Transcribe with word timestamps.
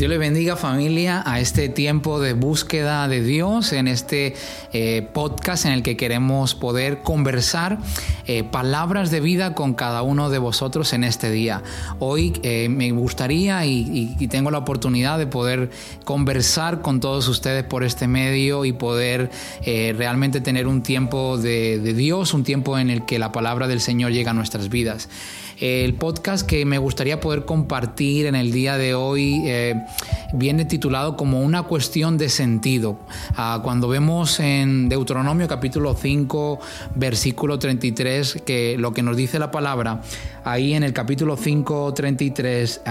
Dios 0.00 0.08
le 0.08 0.16
bendiga 0.16 0.56
familia 0.56 1.22
a 1.26 1.40
este 1.40 1.68
tiempo 1.68 2.20
de 2.20 2.32
búsqueda 2.32 3.06
de 3.06 3.22
Dios, 3.22 3.74
en 3.74 3.86
este 3.86 4.34
eh, 4.72 5.06
podcast 5.12 5.66
en 5.66 5.72
el 5.72 5.82
que 5.82 5.98
queremos 5.98 6.54
poder 6.54 7.02
conversar 7.02 7.76
eh, 8.26 8.42
palabras 8.42 9.10
de 9.10 9.20
vida 9.20 9.54
con 9.54 9.74
cada 9.74 10.00
uno 10.00 10.30
de 10.30 10.38
vosotros 10.38 10.94
en 10.94 11.04
este 11.04 11.30
día. 11.30 11.62
Hoy 11.98 12.32
eh, 12.42 12.70
me 12.70 12.92
gustaría 12.92 13.66
y, 13.66 14.16
tengo 14.30 14.50
la 14.50 14.58
oportunidad 14.58 15.18
de 15.18 15.26
poder 15.26 15.70
conversar 16.04 16.80
con 16.80 17.00
todos 17.00 17.28
ustedes 17.28 17.64
por 17.64 17.84
este 17.84 18.08
medio 18.08 18.64
y 18.64 18.72
poder 18.72 19.28
realmente 19.66 20.40
tener 20.40 20.68
un 20.68 20.82
tiempo 20.82 21.36
de, 21.36 21.78
Dios, 21.94 22.32
un 22.32 22.44
tiempo 22.44 22.78
en 22.78 22.88
el 22.90 23.04
que 23.04 23.18
la 23.18 23.32
palabra 23.32 23.66
del 23.66 23.80
Señor 23.80 24.12
llega 24.12 24.30
a 24.30 24.34
nuestras 24.34 24.68
vidas. 24.68 25.08
El 25.58 25.94
podcast 25.94 26.46
que 26.46 26.64
me 26.64 26.78
gustaría 26.78 27.20
poder 27.20 27.44
compartir 27.44 28.26
en 28.26 28.36
el 28.36 28.52
día 28.52 28.78
de 28.78 28.94
hoy 28.94 29.42
viene 30.32 30.64
titulado 30.64 31.16
como 31.16 31.40
una 31.40 31.62
cuestión 31.64 32.18
de 32.18 32.28
sentido. 32.28 32.98
Ah, 33.36 33.60
cuando 33.62 33.88
vemos 33.88 34.40
en 34.40 34.88
Deuteronomio 34.88 35.48
capítulo 35.48 35.94
5, 35.94 36.60
versículo 36.94 37.58
33, 37.58 38.42
que 38.44 38.76
lo 38.78 38.92
que 38.92 39.02
nos 39.02 39.16
dice 39.16 39.38
la 39.38 39.50
palabra, 39.50 40.02
ahí 40.44 40.74
en 40.74 40.82
el 40.82 40.92
capítulo 40.92 41.36
5, 41.36 41.94
33, 41.94 42.82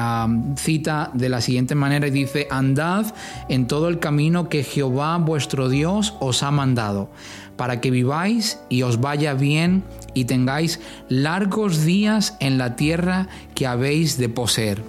cita 0.55 1.12
de 1.13 1.30
la 1.30 1.41
siguiente 1.41 1.76
manera 1.76 2.07
y 2.07 2.12
dice, 2.12 2.48
andad 2.49 3.05
en 3.48 3.68
todo 3.68 3.88
el 3.88 3.99
camino 3.99 4.49
que 4.49 4.63
Jehová 4.63 5.18
vuestro 5.18 5.70
Dios 5.70 6.16
os 6.20 6.43
ha 6.43 6.52
mandado 6.52 7.09
para 7.55 7.81
que 7.81 7.91
viváis 7.91 8.57
y 8.70 8.84
os 8.84 9.02
vaya 9.02 9.34
bien 9.34 9.84
y 10.13 10.26
tengáis 10.26 10.79
largos 11.09 11.84
días 11.84 12.38
en 12.40 12.57
la 12.57 12.77
tierra 12.77 13.27
que 13.54 13.68
habéis 13.68 14.18
de 14.18 14.29
poseer. 14.29 14.81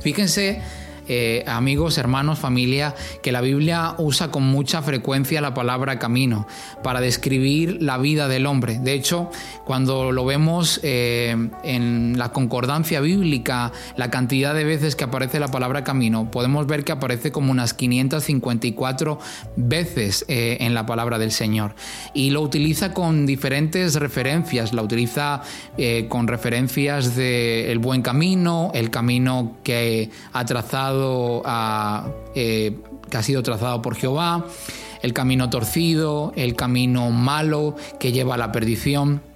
Fíjense 0.00 0.62
eh, 1.08 1.42
amigos, 1.46 1.96
hermanos, 1.96 2.38
familia, 2.38 2.94
que 3.22 3.32
la 3.32 3.40
Biblia 3.40 3.94
usa 3.96 4.30
con 4.30 4.42
mucha 4.42 4.82
frecuencia 4.82 5.40
la 5.40 5.54
palabra 5.54 5.98
camino 5.98 6.46
para 6.82 7.00
describir 7.00 7.78
la 7.80 7.96
vida 7.96 8.28
del 8.28 8.44
hombre. 8.44 8.78
De 8.78 8.92
hecho, 8.92 9.30
cuando 9.64 10.12
lo 10.12 10.26
vemos 10.26 10.80
eh, 10.82 11.34
en 11.64 12.18
la 12.18 12.32
concordancia 12.32 13.00
bíblica, 13.00 13.72
la 13.96 14.10
cantidad 14.10 14.54
de 14.54 14.64
veces 14.64 14.96
que 14.96 15.04
aparece 15.04 15.40
la 15.40 15.48
palabra 15.48 15.82
camino, 15.82 16.30
podemos 16.30 16.66
ver 16.66 16.84
que 16.84 16.92
aparece 16.92 17.32
como 17.32 17.52
unas 17.52 17.72
554 17.72 19.18
veces 19.56 20.26
eh, 20.28 20.58
en 20.60 20.74
la 20.74 20.84
palabra 20.84 21.18
del 21.18 21.32
Señor. 21.32 21.74
Y 22.12 22.30
lo 22.30 22.42
utiliza 22.42 22.92
con 22.92 23.24
diferentes 23.24 23.94
referencias, 23.94 24.74
la 24.74 24.82
utiliza 24.82 25.42
con 26.08 26.26
referencias 26.26 27.14
de 27.14 27.70
el 27.70 27.78
buen 27.78 28.02
camino, 28.02 28.70
el 28.74 28.90
camino 28.90 29.56
que 29.62 30.10
ha 30.32 30.44
trazado 30.44 30.97
eh, 32.34 32.78
que 33.10 33.16
ha 33.16 33.22
sido 33.22 33.42
trazado 33.42 33.82
por 33.82 33.94
Jehová, 33.96 34.44
el 35.02 35.12
camino 35.12 35.50
torcido, 35.50 36.32
el 36.36 36.54
camino 36.56 37.10
malo 37.10 37.76
que 37.98 38.12
lleva 38.12 38.34
a 38.34 38.38
la 38.38 38.52
perdición. 38.52 39.27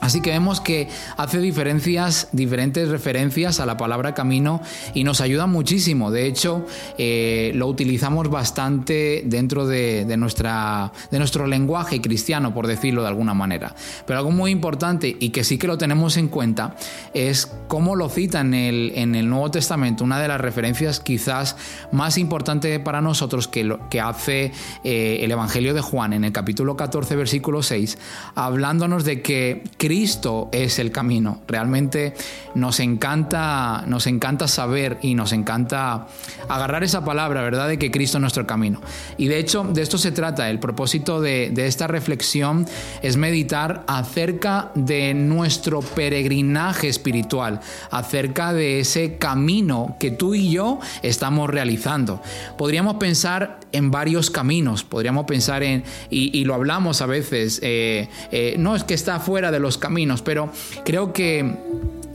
Así 0.00 0.20
que 0.20 0.30
vemos 0.30 0.60
que 0.60 0.88
hace 1.16 1.40
diferencias, 1.40 2.28
diferentes 2.32 2.88
referencias 2.88 3.60
a 3.60 3.66
la 3.66 3.76
palabra 3.76 4.14
camino 4.14 4.60
y 4.94 5.04
nos 5.04 5.20
ayuda 5.20 5.46
muchísimo. 5.46 6.10
De 6.10 6.26
hecho, 6.26 6.66
eh, 6.98 7.52
lo 7.54 7.66
utilizamos 7.66 8.28
bastante 8.28 9.22
dentro 9.26 9.66
de, 9.66 10.04
nuestro 10.16 11.46
lenguaje 11.46 12.00
cristiano, 12.00 12.52
por 12.54 12.66
decirlo 12.66 13.02
de 13.02 13.08
alguna 13.08 13.34
manera. 13.34 13.74
Pero 14.06 14.18
algo 14.18 14.30
muy 14.30 14.50
importante 14.50 15.16
y 15.18 15.30
que 15.30 15.44
sí 15.44 15.58
que 15.58 15.66
lo 15.66 15.78
tenemos 15.78 16.16
en 16.16 16.28
cuenta 16.28 16.76
es 17.14 17.50
cómo 17.68 17.96
lo 17.96 18.08
cita 18.08 18.40
en 18.40 18.54
el, 18.54 19.28
Nuevo 19.28 19.50
Testamento, 19.50 20.04
una 20.04 20.20
de 20.20 20.28
las 20.28 20.40
referencias 20.40 21.00
quizás 21.00 21.56
más 21.90 22.18
importantes 22.18 22.78
para 22.80 23.00
nosotros 23.00 23.48
que, 23.48 23.64
lo, 23.64 23.88
que 23.88 24.00
hace 24.00 24.52
eh, 24.84 25.18
el 25.22 25.30
Evangelio 25.30 25.74
de 25.74 25.80
Juan 25.80 26.12
en 26.12 26.24
el 26.24 26.32
capítulo 26.32 26.76
14, 26.76 27.16
versículo 27.16 27.62
6, 27.62 27.98
hablándonos 28.34 29.04
de 29.04 29.22
que 29.22 29.64
Cristo 29.86 30.48
es 30.50 30.80
el 30.80 30.90
camino. 30.90 31.42
Realmente 31.46 32.12
nos 32.56 32.80
encanta, 32.80 33.84
nos 33.86 34.08
encanta 34.08 34.48
saber 34.48 34.98
y 35.00 35.14
nos 35.14 35.30
encanta 35.30 36.08
agarrar 36.48 36.82
esa 36.82 37.04
palabra, 37.04 37.42
¿verdad? 37.42 37.68
De 37.68 37.78
que 37.78 37.92
Cristo 37.92 38.18
es 38.18 38.20
nuestro 38.20 38.48
camino. 38.48 38.80
Y 39.16 39.28
de 39.28 39.38
hecho, 39.38 39.62
de 39.62 39.82
esto 39.82 39.96
se 39.96 40.10
trata. 40.10 40.50
El 40.50 40.58
propósito 40.58 41.20
de, 41.20 41.52
esta 41.56 41.86
reflexión 41.86 42.66
es 43.00 43.16
meditar 43.16 43.84
acerca 43.86 44.72
de 44.74 45.14
nuestro 45.14 45.82
peregrinaje 45.82 46.88
espiritual, 46.88 47.60
acerca 47.92 48.52
de 48.52 48.80
ese 48.80 49.18
camino 49.18 49.96
que 50.00 50.10
tú 50.10 50.34
y 50.34 50.50
yo 50.50 50.80
estamos 51.02 51.48
realizando. 51.48 52.20
Podríamos 52.58 52.96
pensar 52.96 53.60
en 53.70 53.92
varios 53.92 54.32
caminos, 54.32 54.82
podríamos 54.82 55.26
pensar 55.26 55.62
en, 55.62 55.84
y, 56.10 56.44
lo 56.44 56.54
hablamos 56.54 57.02
a 57.02 57.06
veces, 57.06 57.60
eh, 57.62 58.08
eh, 58.32 58.56
no 58.58 58.74
es 58.74 58.82
que 58.82 58.94
está 58.94 59.20
fuera 59.20 59.52
de 59.52 59.60
los 59.60 59.75
caminos, 59.78 60.22
pero 60.22 60.50
creo 60.84 61.12
que 61.12 61.56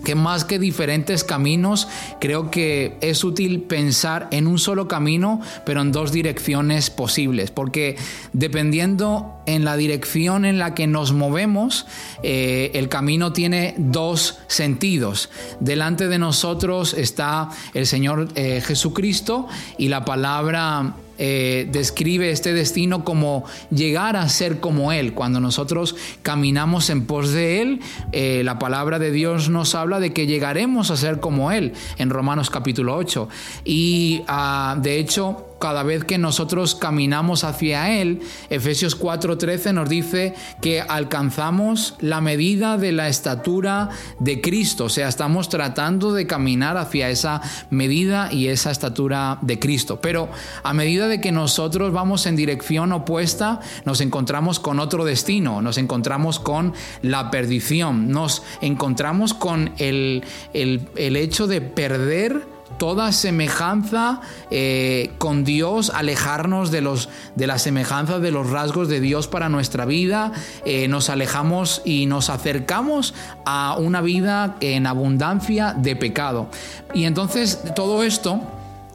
que 0.04 0.16
más 0.16 0.46
que 0.46 0.60
diferentes 0.60 1.24
caminos, 1.24 1.88
creo 2.20 2.52
que 2.52 2.98
es 3.02 3.24
útil 3.24 3.62
pensar 3.62 4.28
en 4.32 4.48
un 4.48 4.60
solo 4.60 4.88
camino, 4.88 5.42
pero 5.66 5.82
en 5.82 5.92
dos 5.92 6.12
direcciones 6.12 6.90
posibles, 6.90 7.52
porque 7.52 7.98
dependiendo 8.34 9.42
en 9.46 9.64
la 9.64 9.78
dirección 9.78 10.46
en 10.46 10.60
la 10.60 10.74
que 10.74 10.88
nos 10.88 11.14
movemos, 11.14 11.86
eh, 12.24 12.72
el 12.74 12.90
camino 12.90 13.34
tiene 13.34 13.76
dos 13.78 14.40
sentidos. 14.48 15.30
Delante 15.60 16.08
de 16.08 16.18
nosotros 16.18 16.94
está 16.94 17.50
el 17.74 17.86
Señor 17.86 18.30
eh, 18.36 18.62
Jesucristo 18.62 19.48
y 19.78 19.90
la 19.90 20.06
palabra 20.06 20.96
eh, 21.24 21.68
describe 21.72 22.32
este 22.32 22.52
destino 22.52 23.04
como 23.04 23.46
llegar 23.70 24.16
a 24.16 24.28
ser 24.28 24.60
como 24.60 24.92
Él. 24.92 25.14
Cuando 25.14 25.40
nosotros 25.40 25.96
caminamos 26.24 26.90
en 26.90 27.06
pos 27.06 27.32
de 27.32 27.62
Él, 27.62 27.80
eh, 28.12 28.42
la 28.44 28.58
palabra 28.58 28.98
de 28.98 29.12
Dios 29.12 29.48
nos 29.48 29.76
habla 29.76 30.00
de 30.00 30.14
que 30.14 30.26
llegaremos 30.26 30.90
a 30.90 30.98
ser 30.98 31.20
como 31.20 31.52
Él 31.52 31.74
en 32.00 32.10
Romanos 32.10 32.50
capítulo 32.50 32.96
8. 32.96 33.30
Y 33.66 34.24
ah, 34.28 34.76
de 34.82 34.98
hecho, 34.98 35.51
cada 35.62 35.84
vez 35.84 36.04
que 36.04 36.18
nosotros 36.18 36.76
caminamos 36.76 37.46
hacia 37.46 38.02
Él, 38.02 38.20
Efesios 38.50 39.00
4:13 39.00 39.74
nos 39.74 39.88
dice 39.88 40.34
que 40.62 40.82
alcanzamos 40.82 41.96
la 42.00 42.20
medida 42.20 42.78
de 42.78 42.92
la 42.92 43.08
estatura 43.08 43.90
de 44.20 44.42
Cristo, 44.42 44.86
o 44.86 44.90
sea, 44.90 45.08
estamos 45.08 45.48
tratando 45.48 46.12
de 46.12 46.28
caminar 46.28 46.76
hacia 46.76 47.10
esa 47.10 47.42
medida 47.70 48.34
y 48.34 48.48
esa 48.48 48.72
estatura 48.72 49.38
de 49.42 49.60
Cristo. 49.60 50.02
Pero 50.02 50.30
a 50.64 50.74
medida 50.74 51.08
de 51.08 51.22
que 51.22 51.32
nosotros 51.32 51.94
vamos 51.94 52.26
en 52.26 52.36
dirección 52.36 52.92
opuesta, 52.92 53.60
nos 53.86 54.02
encontramos 54.02 54.60
con 54.60 54.80
otro 54.80 55.06
destino, 55.06 55.62
nos 55.62 55.78
encontramos 55.78 56.40
con 56.40 56.74
la 57.04 57.30
perdición, 57.32 58.10
nos 58.10 58.42
encontramos 58.62 59.36
con 59.36 59.74
el, 59.78 60.24
el, 60.54 60.90
el 60.96 61.16
hecho 61.16 61.46
de 61.46 61.62
perder 61.62 62.61
toda 62.78 63.12
semejanza 63.12 64.22
eh, 64.50 65.12
con 65.18 65.44
Dios, 65.44 65.92
alejarnos 65.94 66.72
de, 66.72 66.82
los, 66.82 67.10
de 67.36 67.48
la 67.48 67.60
semejanza 67.60 68.20
de 68.20 68.32
los 68.32 68.50
rasgos 68.50 68.88
de 68.88 69.00
Dios 69.00 69.28
para 69.28 69.50
nuestra 69.50 69.86
vida, 69.86 70.32
eh, 70.66 70.88
nos 70.88 71.10
alejamos 71.10 71.82
y 71.86 72.06
nos 72.06 72.30
acercamos 72.30 73.14
a 73.46 73.76
una 73.78 74.02
vida 74.02 74.56
en 74.60 74.88
abundancia 74.88 75.74
de 75.78 75.96
pecado. 75.96 76.50
Y 76.94 77.06
entonces 77.06 77.60
todo 77.76 78.04
esto 78.04 78.42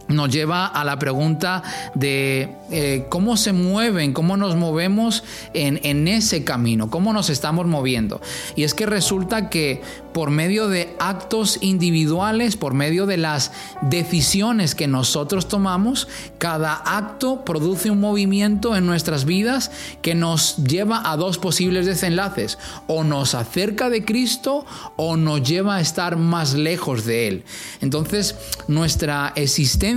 nos 0.09 0.31
lleva 0.31 0.67
a 0.67 0.84
la 0.84 0.99
pregunta 0.99 1.62
de 1.94 2.55
eh, 2.71 3.06
cómo 3.09 3.37
se 3.37 3.53
mueven, 3.53 4.12
cómo 4.12 4.37
nos 4.37 4.56
movemos 4.56 5.25
en, 5.55 5.81
en, 5.83 6.09
ese 6.09 6.44
camino, 6.44 6.91
cómo 6.91 7.12
nos 7.12 7.31
estamos 7.31 7.67
moviendo. 7.67 8.21
Y 8.55 8.65
es 8.65 8.75
que 8.75 8.87
resulta 8.87 9.49
que 9.50 9.83
por 10.12 10.31
medio 10.31 10.69
de 10.69 10.95
actos 10.99 11.59
individuales, 11.61 12.56
por 12.56 12.72
medio 12.72 13.06
de 13.06 13.19
las 13.19 13.53
decisiones 13.83 14.75
que 14.75 14.87
nosotros 14.87 15.47
tomamos, 15.48 16.09
cada 16.39 16.75
acto 16.75 17.45
produce 17.45 17.91
un 17.91 18.01
movimiento 18.01 18.77
en 18.77 18.86
nuestras 18.86 19.27
vidas 19.27 19.71
que 20.01 20.15
nos 20.15 20.57
lleva 20.57 21.03
a 21.10 21.16
dos 21.16 21.36
posibles 21.39 21.84
desenlaces. 21.84 22.59
O 22.86 23.04
nos 23.04 23.34
acerca 23.34 23.91
de 23.91 24.04
Cristo 24.04 24.65
o 24.97 25.16
nos 25.16 25.42
lleva 25.42 25.77
a 25.77 25.81
estar 25.81 26.16
más 26.16 26.54
lejos 26.54 27.04
de 27.04 27.28
Él. 27.28 27.45
Entonces, 27.83 28.36
nuestra 28.69 29.33
existencia 29.36 29.96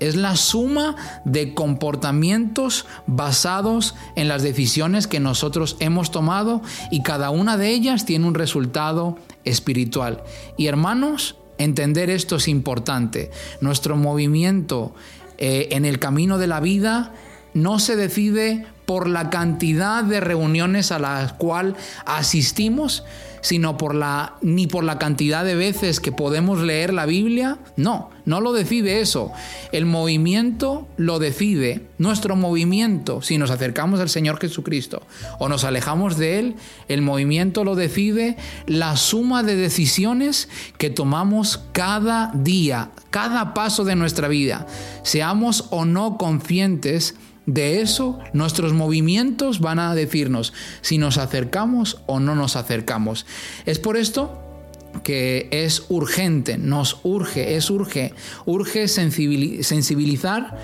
es 0.00 0.16
la 0.16 0.34
suma 0.34 0.96
de 1.24 1.54
comportamientos 1.54 2.86
basados 3.06 3.94
en 4.16 4.28
las 4.28 4.42
decisiones 4.42 5.06
que 5.06 5.20
nosotros 5.20 5.76
hemos 5.78 6.10
tomado 6.10 6.62
y 6.90 7.02
cada 7.02 7.30
una 7.30 7.56
de 7.56 7.68
ellas 7.68 8.06
tiene 8.06 8.26
un 8.26 8.34
resultado 8.34 9.18
espiritual. 9.44 10.22
Y 10.56 10.66
hermanos, 10.66 11.36
entender 11.58 12.08
esto 12.08 12.36
es 12.36 12.48
importante. 12.48 13.30
Nuestro 13.60 13.96
movimiento 13.96 14.94
eh, 15.38 15.68
en 15.72 15.84
el 15.84 15.98
camino 15.98 16.38
de 16.38 16.46
la 16.46 16.60
vida 16.60 17.12
no 17.52 17.78
se 17.78 17.96
decide 17.96 18.66
por 18.90 19.08
la 19.08 19.30
cantidad 19.30 20.02
de 20.02 20.18
reuniones 20.18 20.90
a 20.90 20.98
las 20.98 21.32
cuales 21.34 21.76
asistimos, 22.06 23.04
sino 23.40 23.76
por 23.76 23.94
la 23.94 24.34
ni 24.42 24.66
por 24.66 24.82
la 24.82 24.98
cantidad 24.98 25.44
de 25.44 25.54
veces 25.54 26.00
que 26.00 26.10
podemos 26.10 26.58
leer 26.58 26.92
la 26.92 27.06
Biblia. 27.06 27.58
No, 27.76 28.10
no 28.24 28.40
lo 28.40 28.52
decide 28.52 29.00
eso. 29.00 29.30
El 29.70 29.86
movimiento 29.86 30.88
lo 30.96 31.20
decide 31.20 31.86
nuestro 31.98 32.34
movimiento. 32.34 33.22
Si 33.22 33.38
nos 33.38 33.52
acercamos 33.52 34.00
al 34.00 34.08
Señor 34.08 34.40
Jesucristo 34.40 35.02
o 35.38 35.48
nos 35.48 35.62
alejamos 35.62 36.16
de 36.16 36.40
él, 36.40 36.56
el 36.88 37.00
movimiento 37.00 37.62
lo 37.62 37.76
decide 37.76 38.36
la 38.66 38.96
suma 38.96 39.44
de 39.44 39.54
decisiones 39.54 40.48
que 40.78 40.90
tomamos 40.90 41.60
cada 41.70 42.32
día, 42.34 42.90
cada 43.10 43.54
paso 43.54 43.84
de 43.84 43.94
nuestra 43.94 44.26
vida. 44.26 44.66
Seamos 45.04 45.66
o 45.70 45.84
no 45.84 46.18
conscientes 46.18 47.14
de 47.54 47.80
eso, 47.80 48.18
nuestros 48.32 48.72
movimientos 48.72 49.60
van 49.60 49.78
a 49.78 49.94
decirnos 49.94 50.52
si 50.82 50.98
nos 50.98 51.18
acercamos 51.18 51.98
o 52.06 52.20
no 52.20 52.34
nos 52.34 52.56
acercamos. 52.56 53.26
Es 53.66 53.78
por 53.78 53.96
esto 53.96 54.40
que 55.02 55.48
es 55.50 55.84
urgente, 55.88 56.58
nos 56.58 57.00
urge, 57.02 57.56
es 57.56 57.70
urge, 57.70 58.12
urge 58.46 58.88
sensibilizar 58.88 60.58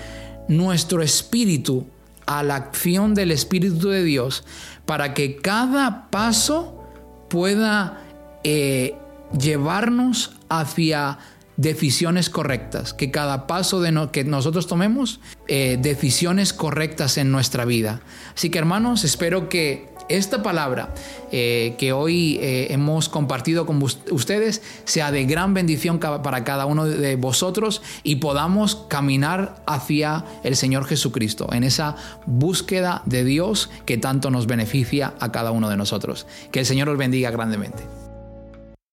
nuestro 0.47 1.01
espíritu 1.01 1.87
a 2.25 2.43
la 2.43 2.55
acción 2.55 3.13
del 3.13 3.31
Espíritu 3.31 3.89
de 3.89 4.03
Dios 4.03 4.43
para 4.85 5.13
que 5.13 5.37
cada 5.37 6.09
paso 6.09 6.83
pueda 7.29 8.01
eh, 8.43 8.95
llevarnos 9.37 10.35
hacia 10.49 11.19
decisiones 11.57 12.29
correctas, 12.29 12.93
que 12.93 13.11
cada 13.11 13.47
paso 13.47 13.81
de 13.81 14.09
que 14.11 14.23
nosotros 14.23 14.67
tomemos, 14.67 15.19
eh, 15.47 15.77
decisiones 15.81 16.53
correctas 16.53 17.17
en 17.17 17.31
nuestra 17.31 17.65
vida. 17.65 18.01
Así 18.35 18.49
que 18.49 18.59
hermanos, 18.59 19.03
espero 19.03 19.49
que 19.49 19.97
esta 20.09 20.41
palabra 20.41 20.93
eh, 21.31 21.75
que 21.77 21.91
hoy 21.91 22.37
eh, 22.41 22.67
hemos 22.69 23.09
compartido 23.09 23.65
con 23.65 23.81
ustedes 23.83 24.61
sea 24.85 25.11
de 25.11 25.25
gran 25.25 25.53
bendición 25.53 25.99
para 25.99 26.43
cada 26.43 26.65
uno 26.65 26.85
de 26.85 27.15
vosotros 27.15 27.81
y 28.03 28.17
podamos 28.17 28.75
caminar 28.87 29.61
hacia 29.65 30.23
el 30.43 30.55
Señor 30.55 30.85
Jesucristo 30.85 31.49
en 31.51 31.63
esa 31.63 31.95
búsqueda 32.25 33.01
de 33.05 33.25
Dios 33.25 33.69
que 33.85 33.97
tanto 33.97 34.31
nos 34.31 34.47
beneficia 34.47 35.13
a 35.19 35.31
cada 35.31 35.51
uno 35.51 35.69
de 35.69 35.77
nosotros. 35.77 36.25
Que 36.51 36.59
el 36.59 36.65
Señor 36.65 36.89
os 36.89 36.97
bendiga 36.97 37.31
grandemente. 37.31 38.06